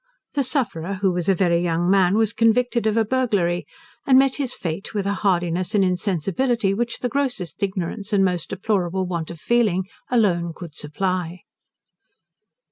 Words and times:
The 0.33 0.43
sufferer, 0.43 0.95
who 0.95 1.11
was 1.11 1.29
a 1.29 1.35
very 1.35 1.61
young 1.61 1.87
man, 1.87 2.17
was 2.17 2.33
convicted 2.33 2.87
of 2.87 2.97
a 2.97 3.05
burglary, 3.05 3.67
and 4.03 4.17
met 4.17 4.37
his 4.37 4.55
fate 4.55 4.95
with 4.95 5.05
a 5.05 5.13
hardiness 5.13 5.75
and 5.75 5.85
insensibility, 5.85 6.73
which 6.73 7.01
the 7.01 7.07
grossest 7.07 7.61
ignorance, 7.61 8.11
and 8.11 8.25
most 8.25 8.49
deplorable 8.49 9.05
want 9.05 9.29
of 9.29 9.39
feeling, 9.39 9.87
alone 10.09 10.53
could 10.55 10.73
supply. 10.73 11.41